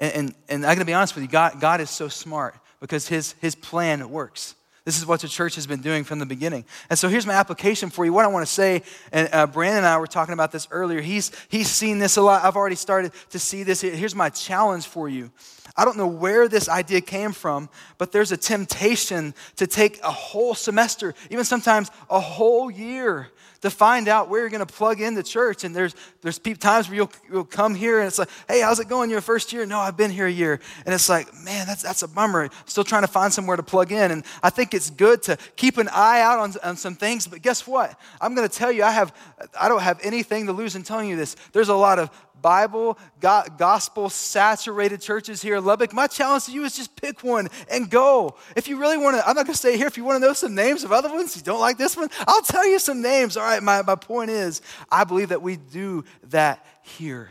[0.00, 2.56] And, and, and I'm going to be honest with you, God, God is so smart
[2.80, 4.56] because his, his plan works.
[4.84, 6.64] This is what the church has been doing from the beginning.
[6.88, 8.12] And so here's my application for you.
[8.12, 8.82] What I want to say,
[9.12, 11.02] and uh, Brandon and I were talking about this earlier.
[11.02, 12.42] He's, he's seen this a lot.
[12.42, 13.82] I've already started to see this.
[13.82, 15.30] Here's my challenge for you.
[15.76, 20.10] I don't know where this idea came from, but there's a temptation to take a
[20.10, 23.28] whole semester, even sometimes a whole year,
[23.62, 25.64] to find out where you're going to plug in the church.
[25.64, 28.88] And there's, there's times where you'll, you'll come here and it's like, hey, how's it
[28.88, 29.66] going your first year?
[29.66, 30.60] No, I've been here a year.
[30.86, 32.48] And it's like, man, that's, that's a bummer.
[32.66, 34.10] Still trying to find somewhere to plug in.
[34.10, 37.26] And I think it's good to keep an eye out on, on some things.
[37.26, 37.98] But guess what?
[38.20, 39.14] I'm going to tell you, I, have,
[39.58, 41.36] I don't have anything to lose in telling you this.
[41.52, 42.10] There's a lot of
[42.40, 47.48] Bible, gospel saturated churches here in Lubbock, my challenge to you is just pick one
[47.70, 48.36] and go.
[48.56, 49.86] If you really want to, I'm not going to stay here.
[49.86, 52.08] If you want to know some names of other ones, you don't like this one,
[52.26, 53.36] I'll tell you some names.
[53.36, 57.30] All right, my, my point is, I believe that we do that here.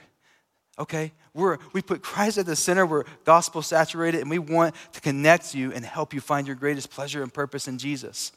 [0.78, 1.12] Okay?
[1.34, 2.86] We're, we put Christ at the center.
[2.86, 6.89] We're gospel saturated, and we want to connect you and help you find your greatest
[6.89, 8.32] pleasure and purpose in Jesus.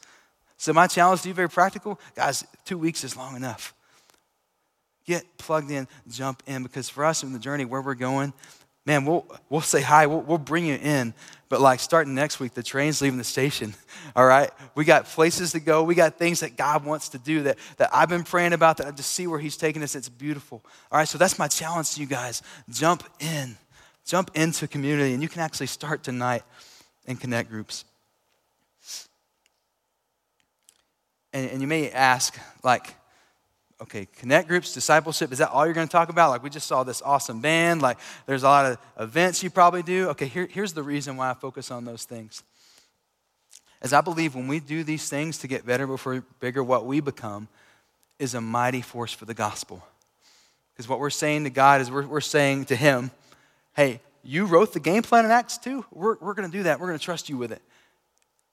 [0.57, 3.73] So, my challenge to you, very practical, guys, two weeks is long enough.
[5.05, 8.33] Get plugged in, jump in, because for us in the journey where we're going,
[8.85, 11.13] man, we'll, we'll say hi, we'll, we'll bring you in.
[11.49, 13.73] But like starting next week, the train's leaving the station,
[14.15, 14.49] all right?
[14.75, 15.83] We got places to go.
[15.83, 18.87] We got things that God wants to do that, that I've been praying about that
[18.87, 19.95] I just see where He's taking us.
[19.95, 20.63] It's beautiful.
[20.91, 22.41] All right, so that's my challenge to you guys.
[22.69, 23.55] Jump in,
[24.05, 26.43] jump into community, and you can actually start tonight
[27.05, 27.85] in connect groups.
[31.33, 32.95] And, and you may ask, like,
[33.83, 36.29] okay, connect groups, discipleship, is that all you're going to talk about?
[36.29, 37.81] Like, we just saw this awesome band.
[37.81, 40.09] Like, there's a lot of events you probably do.
[40.09, 42.43] Okay, here, here's the reason why I focus on those things.
[43.81, 47.01] As I believe when we do these things to get better before bigger, what we
[47.01, 47.49] become
[48.17, 49.85] is a mighty force for the gospel.
[50.73, 53.11] Because what we're saying to God is we're, we're saying to Him,
[53.75, 55.85] hey, you wrote the game plan in Acts 2.
[55.91, 56.79] We're, we're going to do that.
[56.79, 57.61] We're going to trust you with it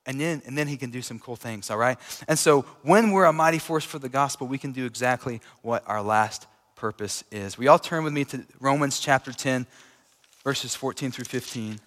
[0.06, 1.98] and then, and then he can do some cool things, all right?
[2.26, 5.84] And so when we're a mighty force for the gospel, we can do exactly what
[5.86, 7.58] our last purpose is.
[7.58, 9.66] We all turn with me to Romans chapter 10,
[10.42, 11.78] verses 14 through 15.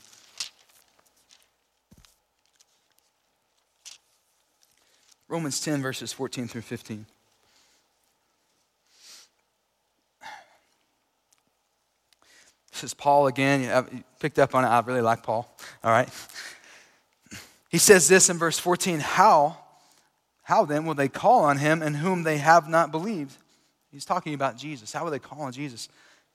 [5.27, 7.07] Romans 10, verses 14 through 15.
[12.71, 13.61] This is Paul again.
[13.91, 14.67] You picked up on it.
[14.67, 15.51] I really like Paul.
[15.83, 16.09] All right.
[17.73, 19.57] He says this in verse 14 How,
[20.43, 23.35] how then will they call on him in whom they have not believed?
[23.91, 24.93] He's talking about Jesus.
[24.93, 25.89] How will they call on Jesus?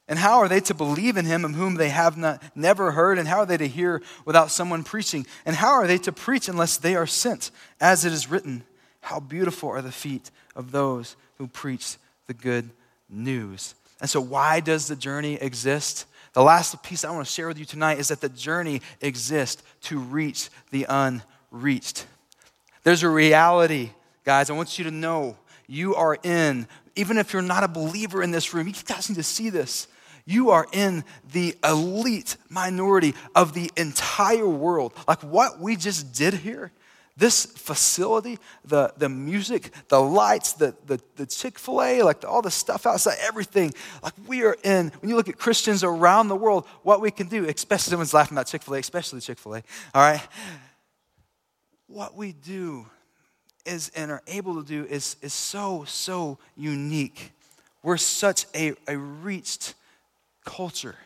[0.09, 3.21] And how are they to believe in him in whom they have not never heard?
[3.21, 5.27] And how are they to hear without someone preaching?
[5.47, 7.53] And how are they to preach unless they are sent?
[7.81, 8.65] As it is written,
[9.01, 12.69] how beautiful are the feet of those who preach the good
[13.09, 13.77] news.
[14.01, 16.07] And so, why does the journey exist?
[16.39, 19.61] The last piece I want to share with you tonight is that the journey exists
[19.81, 22.07] to reach the unreached.
[22.85, 23.91] There's a reality,
[24.23, 24.49] guys.
[24.49, 28.31] I want you to know you are in, even if you're not a believer in
[28.31, 29.89] this room, you guys need to see this.
[30.27, 34.93] You are in the elite minority of the entire world.
[35.09, 36.71] Like what we just did here
[37.19, 42.43] this facility, the, the music, the lights, the, the, the Chick fil A, like all
[42.43, 43.75] the stuff outside, everything.
[44.03, 47.27] Like we are in, when you look at Christians around the world, what we can
[47.27, 49.63] do, especially someone's laughing about Chick fil A, especially Chick fil A,
[49.95, 50.23] all right?
[51.89, 52.87] What we do
[53.67, 57.33] is and are able to do is, is so, so unique.
[57.83, 59.75] We're such a, a reached
[60.45, 60.97] culture.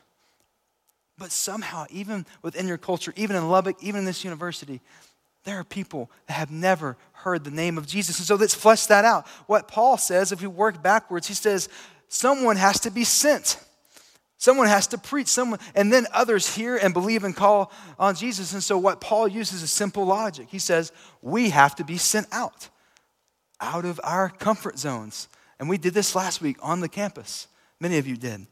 [1.16, 4.80] But somehow, even within your culture, even in Lubbock, even in this university,
[5.44, 8.18] there are people that have never heard the name of Jesus.
[8.18, 9.26] And so let's flesh that out.
[9.46, 11.68] What Paul says, if we work backwards, he says,
[12.08, 13.58] someone has to be sent.
[14.38, 18.52] Someone has to preach, someone, and then others hear and believe and call on Jesus.
[18.52, 20.48] And so, what Paul uses is simple logic.
[20.50, 22.68] He says, We have to be sent out,
[23.60, 25.28] out of our comfort zones.
[25.60, 27.46] And we did this last week on the campus.
[27.78, 28.48] Many of you did.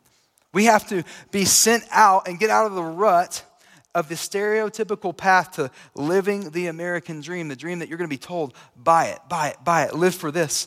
[0.53, 3.45] We have to be sent out and get out of the rut
[3.95, 8.15] of the stereotypical path to living the American dream, the dream that you're going to
[8.15, 10.67] be told, buy it, buy it, buy it, live for this.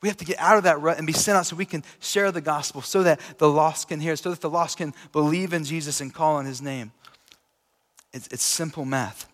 [0.00, 1.82] We have to get out of that rut and be sent out so we can
[1.98, 5.52] share the gospel, so that the lost can hear, so that the lost can believe
[5.52, 6.92] in Jesus and call on his name.
[8.12, 9.28] It's, it's simple math.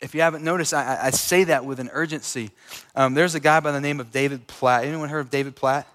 [0.00, 2.50] If you haven't noticed, I, I say that with an urgency.
[2.94, 4.84] Um, there's a guy by the name of David Platt.
[4.84, 5.88] Anyone heard of David Platt?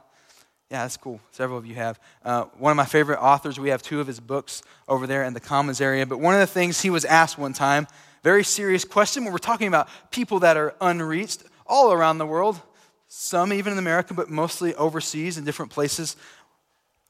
[0.70, 1.20] Yeah, that's cool.
[1.32, 2.00] Several of you have.
[2.24, 5.34] Uh, one of my favorite authors, we have two of his books over there in
[5.34, 6.06] the Commons area.
[6.06, 7.88] But one of the things he was asked one time
[8.24, 12.62] very serious question when we're talking about people that are unreached all around the world,
[13.08, 16.16] some even in America, but mostly overseas in different places.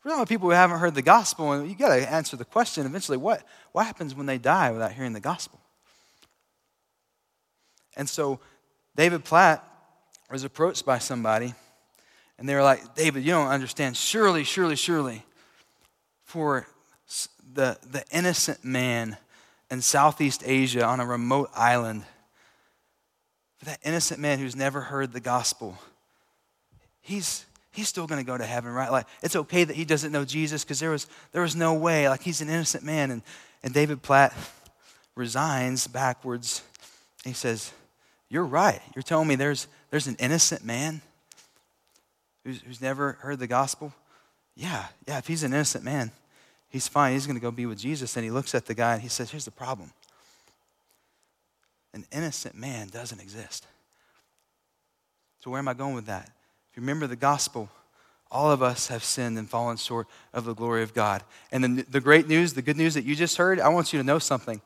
[0.04, 2.45] We're talking about people who haven't heard the gospel, and you got to answer the
[2.45, 5.60] question eventually what, what happens when they die without hearing the gospel?
[7.98, 8.39] And so
[8.95, 9.65] David Platt
[10.32, 11.54] was approached by somebody,
[12.39, 13.97] and they were like, David, you don't understand.
[13.97, 15.25] Surely, surely, surely,
[16.23, 16.65] for
[17.54, 19.17] the, the innocent man
[19.69, 22.04] in Southeast Asia on a remote island.
[23.58, 25.78] For that innocent man who's never heard the gospel,
[27.02, 28.89] he's, he's still going to go to heaven, right?
[28.89, 32.08] Like, it's okay that he doesn't know Jesus because there was, there was no way.
[32.08, 33.12] Like, he's an innocent man.
[33.12, 33.21] And,
[33.63, 34.34] and David Platt
[35.13, 36.63] resigns backwards.
[37.25, 37.73] He says,
[38.30, 38.82] You're right.
[38.95, 41.02] You're telling me there's, there's an innocent man
[42.50, 43.94] who's, who's never heard the gospel?
[44.56, 46.12] Yeah, yeah, if he's an innocent man,
[46.70, 47.14] He's fine.
[47.14, 48.16] He's going to go be with Jesus.
[48.16, 49.92] And he looks at the guy and he says, Here's the problem
[51.94, 53.66] an innocent man doesn't exist.
[55.40, 56.30] So, where am I going with that?
[56.70, 57.70] If you remember the gospel,
[58.30, 61.24] all of us have sinned and fallen short of the glory of God.
[61.52, 64.00] And the, the great news, the good news that you just heard, I want you
[64.00, 64.62] to know something.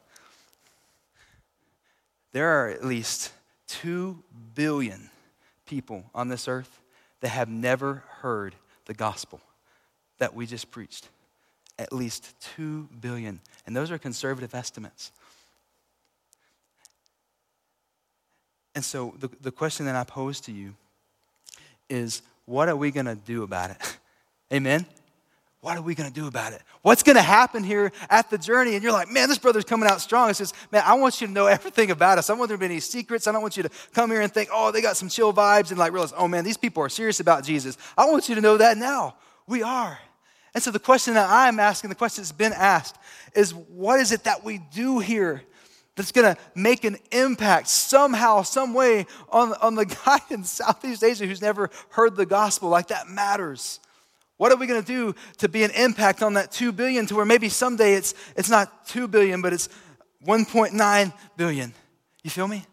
[2.33, 3.31] There are at least
[3.67, 4.21] 2
[4.53, 5.09] billion
[5.65, 6.81] people on this earth
[7.23, 9.39] that have never heard the gospel
[10.19, 11.07] that we just preached
[11.79, 13.39] at least 2 billion.
[13.65, 15.13] And those are conservative estimates.
[18.75, 20.75] And so the, the question that I pose to you
[21.89, 23.97] is what are we going to do about it?
[24.53, 24.85] Amen?
[25.63, 26.61] What are we going to do about it?
[26.81, 28.73] What's going to happen here at the journey?
[28.73, 30.29] And you're like, man, this brother's coming out strong.
[30.29, 32.29] It says, man, I want you to know everything about us.
[32.29, 33.27] I don't want there to be any secrets.
[33.27, 35.69] I don't want you to come here and think, oh, they got some chill vibes
[35.69, 37.77] and like realize, oh man, these people are serious about Jesus.
[37.97, 39.15] I want you to know that now.
[39.47, 39.97] We are.
[40.53, 42.97] And so the question that I'm asking, the question that's been asked,
[43.33, 45.43] is what is it that we do here
[45.95, 51.05] that's going to make an impact somehow, some way on, on the guy in Southeast
[51.05, 52.67] Asia who's never heard the gospel?
[52.67, 53.79] Like that matters.
[54.37, 57.15] What are we going to do to be an impact on that 2 billion to
[57.15, 59.69] where maybe someday it's, it's not 2 billion, but it's
[60.25, 61.73] 1.9 billion?
[62.23, 62.65] You feel me?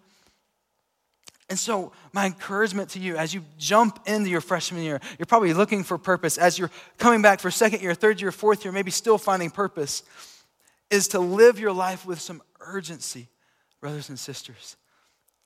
[1.50, 5.52] And so, my encouragement to you as you jump into your freshman year, you're probably
[5.52, 6.38] looking for purpose.
[6.38, 10.04] As you're coming back for second year, third year, fourth year, maybe still finding purpose,
[10.90, 13.28] is to live your life with some urgency,
[13.80, 14.76] brothers and sisters.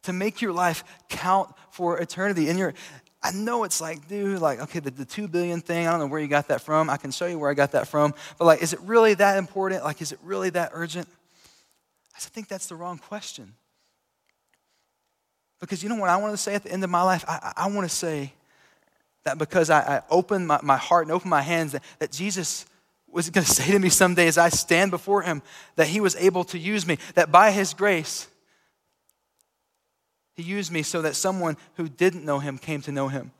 [0.02, 2.50] To make your life count for eternity.
[2.50, 2.74] And you're,
[3.24, 6.06] I know it's like, dude, like, okay, the, the two billion thing, I don't know
[6.06, 6.90] where you got that from.
[6.90, 8.12] I can show you where I got that from.
[8.38, 9.82] But like, is it really that important?
[9.82, 11.08] Like, is it really that urgent?
[12.14, 13.54] I think that's the wrong question.
[15.58, 17.24] Because you know what I want to say at the end of my life?
[17.26, 18.34] I, I want to say
[19.24, 22.66] that because I, I opened my, my heart and opened my hands, that, that Jesus
[23.10, 25.40] was going to say to me someday as I stand before him
[25.76, 28.28] that he was able to use me, that by his grace,
[30.34, 33.30] he used me so that someone who didn't know him came to know him.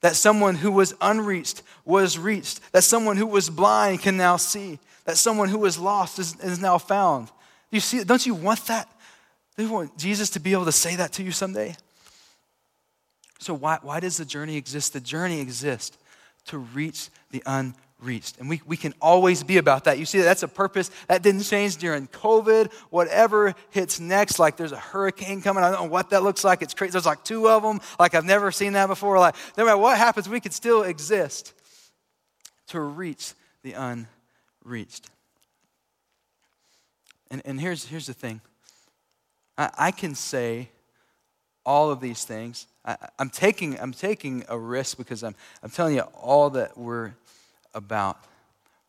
[0.00, 2.60] That someone who was unreached was reached.
[2.72, 4.78] That someone who was blind can now see.
[5.04, 7.28] That someone who was lost is, is now found.
[7.70, 8.88] You see, don't you want that?
[9.56, 11.76] Do you want Jesus to be able to say that to you someday.
[13.38, 14.94] So, why, why does the journey exist?
[14.94, 15.96] The journey exists
[16.46, 17.78] to reach the unreached.
[18.38, 19.98] And we, we can always be about that.
[19.98, 22.72] You see, that's a purpose that didn't change during COVID.
[22.90, 26.60] Whatever hits next, like there's a hurricane coming, I don't know what that looks like.
[26.60, 26.92] It's crazy.
[26.92, 27.80] There's like two of them.
[27.98, 29.18] Like I've never seen that before.
[29.18, 31.54] Like, no matter what happens, we can still exist
[32.68, 33.72] to reach the
[34.64, 35.08] unreached.
[37.30, 38.40] And, and here's, here's the thing
[39.56, 40.68] I, I can say
[41.64, 42.66] all of these things.
[42.84, 47.14] I, am taking, I'm taking a risk because I'm, I'm telling you all that we're
[47.74, 48.18] about.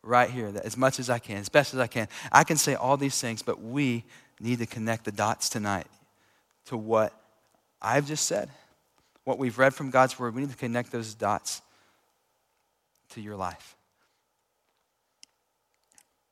[0.02, 2.06] right here, that as much as I can, as best as I can.
[2.30, 4.04] I can say all these things, but we
[4.40, 5.86] need to connect the dots tonight
[6.66, 7.12] to what
[7.82, 8.48] I've just said,
[9.24, 10.34] what we've read from God's Word.
[10.34, 11.60] We need to connect those dots
[13.10, 13.76] to your life.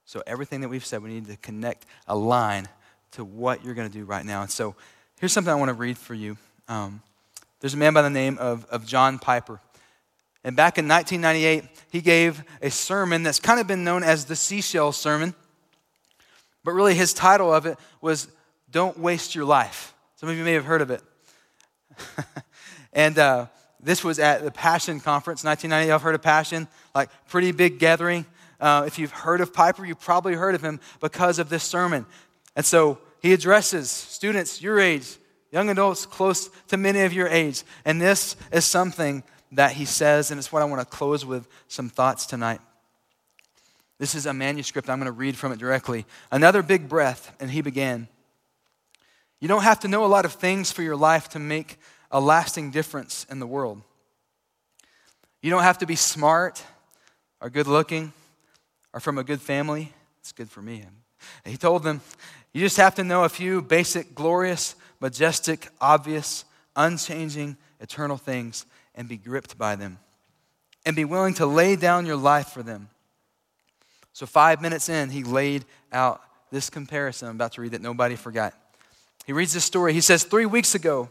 [0.07, 2.69] So, everything that we've said, we need to connect a line
[3.13, 4.43] to what you're going to do right now.
[4.43, 4.75] And so,
[5.19, 6.37] here's something I want to read for you.
[6.69, 7.03] Um,
[7.61, 9.61] there's a man by the name of, of John Piper.
[10.45, 14.37] And back in 1998, he gave a sermon that's kind of been known as the
[14.37, 15.35] seashell sermon.
[16.63, 18.29] But really, his title of it was
[18.71, 19.95] Don't Waste Your Life.
[20.17, 21.03] Some of you may have heard of it.
[22.93, 23.47] and uh,
[23.81, 25.95] this was at the Passion Conference, 1998.
[25.95, 28.27] I've heard of Passion, like pretty big gathering.
[28.61, 32.07] Uh, if you've heard of Piper, you've probably heard of him because of this sermon.
[32.57, 35.17] And so he addresses students your age,
[35.51, 37.63] young adults close to many of your age.
[37.85, 39.23] And this is something
[39.55, 42.61] that he says, and it's what I want to close with some thoughts tonight.
[43.99, 44.91] This is a manuscript.
[44.91, 46.05] I'm going to read from it directly.
[46.31, 48.09] Another big breath, and he began.
[49.41, 51.79] You don't have to know a lot of things for your life to make
[52.11, 53.83] a lasting difference in the world.
[55.43, 56.63] You don't have to be smart
[57.41, 58.13] or good looking
[58.93, 59.93] or from a good family.
[60.21, 60.85] It's good for me.
[61.45, 62.01] he told them,
[62.53, 69.09] You just have to know a few basic, glorious, majestic, obvious, unchanging, eternal things and
[69.09, 69.99] be gripped by them
[70.87, 72.89] and be willing to lay down your life for them.
[74.13, 78.15] So, five minutes in, he laid out this comparison I'm about to read that nobody
[78.15, 78.55] forgot.
[79.27, 79.93] He reads this story.
[79.93, 81.09] He says, Three weeks ago,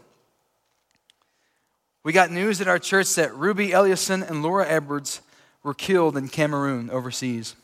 [2.02, 5.20] we got news at our church that Ruby Ellison and Laura Edwards
[5.62, 7.56] were killed in Cameroon overseas.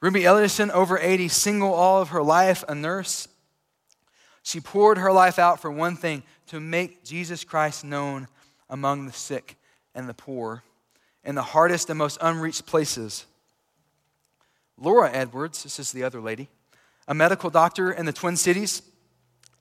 [0.00, 3.26] Ruby Ellison, over 80, single all of her life, a nurse.
[4.42, 8.28] She poured her life out for one thing to make Jesus Christ known
[8.74, 9.56] among the sick
[9.94, 10.64] and the poor
[11.22, 13.24] in the hardest and most unreached places.
[14.76, 16.48] Laura Edwards, this is the other lady,
[17.06, 18.82] a medical doctor in the Twin Cities,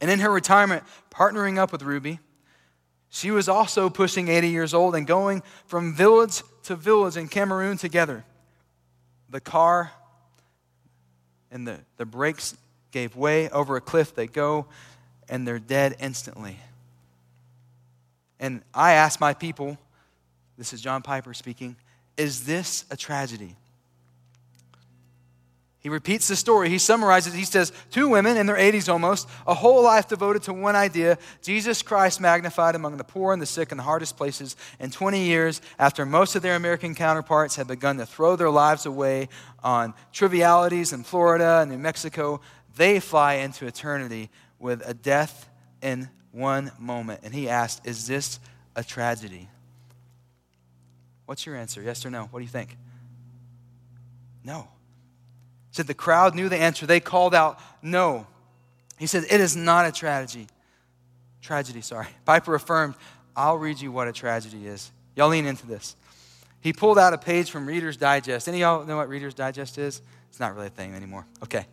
[0.02, 2.20] and in her retirement, partnering up with Ruby,
[3.10, 7.78] she was also pushing 80 years old and going from village to village in Cameroon
[7.78, 8.26] together.
[9.30, 9.92] The car
[11.52, 12.58] and the, the brakes
[12.90, 14.16] gave way over a cliff.
[14.16, 14.66] They go
[15.30, 16.58] and they're dead instantly.
[18.44, 19.78] And I asked my people,
[20.58, 21.78] this is John Piper speaking,
[22.18, 23.56] is this a tragedy?
[25.80, 26.68] He repeats the story.
[26.68, 27.34] He summarizes.
[27.34, 31.18] He says, Two women in their 80s almost, a whole life devoted to one idea
[31.42, 34.58] Jesus Christ magnified among the poor and the sick in the hardest places.
[34.78, 38.86] And 20 years after most of their American counterparts had begun to throw their lives
[38.86, 39.30] away
[39.64, 42.42] on trivialities in Florida and New Mexico,
[42.76, 44.30] they fly into eternity
[44.60, 45.50] with a death
[45.82, 47.22] in one moment.
[47.24, 48.40] And he asked, Is this
[48.76, 49.48] a tragedy?
[51.26, 51.82] What's your answer?
[51.82, 52.26] Yes or no?
[52.26, 52.76] What do you think?
[54.44, 54.68] No.
[55.70, 56.86] He said the crowd knew the answer.
[56.86, 58.28] They called out, No.
[58.98, 60.48] He said, It is not a tragedy.
[61.42, 62.08] Tragedy, sorry.
[62.26, 62.96] Piper affirmed,
[63.36, 64.92] I'll read you what a tragedy is.
[65.16, 65.96] Y'all lean into this.
[66.62, 68.48] He pulled out a page from Reader's Digest.
[68.48, 70.02] Any of y'all know what Reader's Digest is?
[70.30, 71.26] It's not really a thing anymore.
[71.44, 71.66] Okay.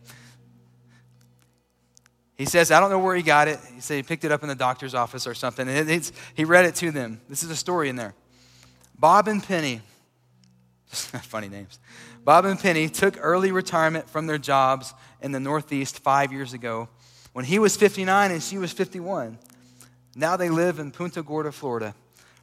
[2.40, 3.61] He says, I don't know where he got it.
[3.74, 5.68] He said he picked it up in the doctor's office or something.
[5.68, 7.20] And he read it to them.
[7.29, 8.14] This is a story in there.
[8.98, 9.83] Bob and Penny,
[10.87, 11.79] funny names.
[12.24, 16.88] Bob and Penny took early retirement from their jobs in the Northeast five years ago
[17.35, 19.37] when he was 59 and she was 51.
[20.16, 21.94] Now they live in Punta Gorda, Florida,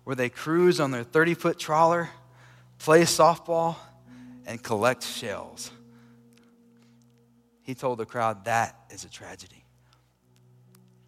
[0.04, 2.12] where they cruise on their 30 foot trawler,
[2.78, 3.78] play softball,
[4.46, 5.72] and collect shells.
[7.64, 9.64] He told the crowd that is a tragedy.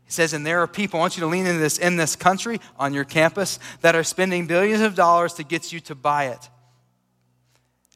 [0.10, 2.16] He says, and there are people, I want you to lean into this, in this
[2.16, 6.30] country, on your campus, that are spending billions of dollars to get you to buy
[6.30, 6.50] it.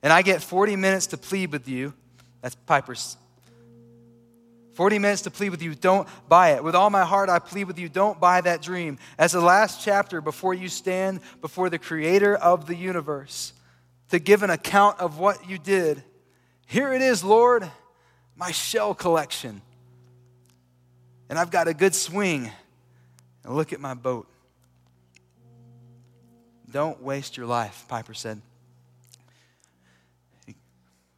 [0.04, 1.92] And I get 40 minutes to plead with you.
[2.44, 3.18] That's Piper's.
[4.74, 6.64] 40 minutes to plead with you, don't buy it.
[6.64, 9.00] With all my heart, I plead with you, don't buy that dream.
[9.18, 13.54] As the last chapter before you stand before the creator of the universe
[14.10, 16.04] to give an account of what you did,
[16.68, 17.72] here it is, Lord,
[18.36, 19.64] my shell collection
[21.34, 22.52] and I've got a good swing.
[23.44, 24.28] And look at my boat.
[26.70, 28.40] Don't waste your life, Piper said.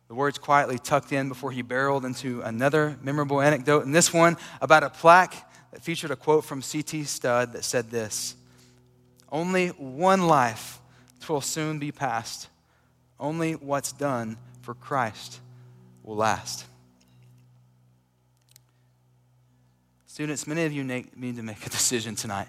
[0.08, 4.38] The words quietly tucked in before he barreled into another memorable anecdote, and this one
[4.62, 5.36] about a plaque
[5.74, 7.04] that featured a quote from C.T.
[7.04, 8.38] Studd that said this
[9.30, 10.80] Only one life
[11.28, 12.48] will soon be past.
[13.20, 15.42] Only what's done for Christ
[16.04, 16.66] will last.
[20.16, 22.48] Students, many of you need to make a decision tonight.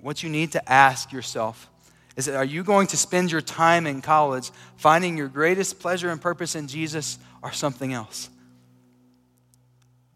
[0.00, 1.70] What you need to ask yourself
[2.16, 6.10] Is it, are you going to spend your time in college finding your greatest pleasure
[6.10, 8.30] and purpose in Jesus or something else?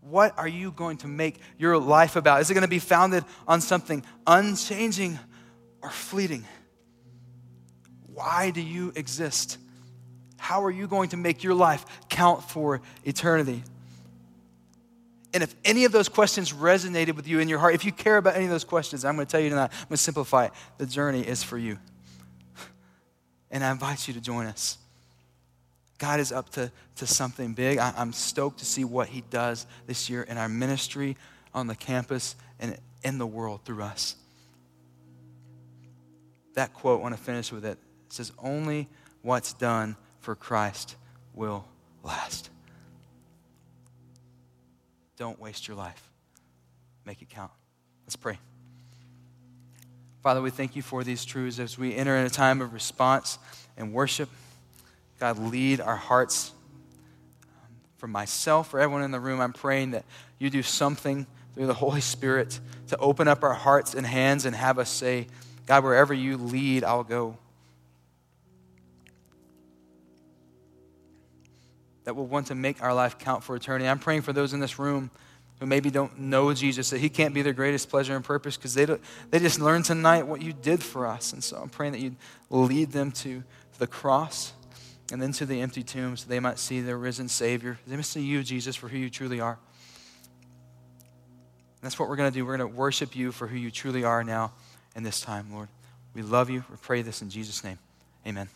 [0.01, 2.41] What are you going to make your life about?
[2.41, 5.21] Is it going to be founded on something unchanging
[5.83, 6.45] or fleeting?
[8.13, 9.57] Why do you exist?
[10.37, 13.63] How are you going to make your life count for eternity?
[15.35, 18.17] And if any of those questions resonated with you in your heart, if you care
[18.17, 20.47] about any of those questions, I'm going to tell you tonight, I'm going to simplify
[20.47, 20.53] it.
[20.79, 21.79] The journey is for you.
[23.51, 24.77] And I invite you to join us.
[25.97, 27.79] God is up to, to something big.
[27.79, 31.17] I, I'm stoked to see what He does this year in our ministry,
[31.55, 34.17] on the campus, and in the world through us.
[36.55, 37.79] That quote, I want to finish with it.
[38.07, 38.89] It says, Only
[39.23, 40.97] what's done for Christ
[41.35, 41.65] will
[42.03, 42.51] last.
[45.19, 46.09] Don't waste your life.
[47.05, 47.51] Make it count.
[48.07, 48.39] Let's pray.
[50.23, 53.39] Father, we thank you for these truths as we enter in a time of response
[53.77, 54.29] and worship.
[55.19, 56.53] God, lead our hearts.
[57.97, 60.05] For myself, for everyone in the room, I'm praying that
[60.39, 64.55] you do something through the Holy Spirit to open up our hearts and hands and
[64.55, 65.27] have us say,
[65.67, 67.37] God, wherever you lead, I'll go.
[72.09, 73.87] That we'll want to make our life count for eternity.
[73.87, 75.11] I'm praying for those in this room
[75.61, 78.73] who maybe don't know Jesus, that He can't be their greatest pleasure and purpose because
[78.73, 81.35] they, they just learned tonight what you did for us.
[81.35, 82.17] And so I'm praying that you'd
[82.49, 83.45] lead them to
[83.79, 84.55] the cross
[85.13, 87.79] and then to the empty tomb so they might see their risen Savior.
[87.87, 89.59] They might see you, Jesus, for who you truly are.
[90.97, 92.47] And that's what we're going to do.
[92.47, 94.53] We're going to worship you for who you truly are now
[94.97, 95.69] in this time, Lord.
[96.15, 96.65] We love you.
[96.71, 97.79] We pray this in Jesus' name.
[98.27, 98.49] Amen.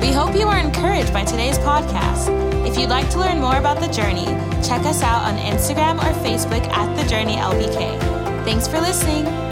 [0.00, 2.28] We hope you are encouraged by today's podcast.
[2.66, 4.26] If you'd like to learn more about the journey,
[4.66, 7.98] check us out on Instagram or Facebook at The Journey LBK.
[8.44, 9.45] Thanks for listening.